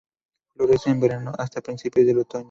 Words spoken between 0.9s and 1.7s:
verano hasta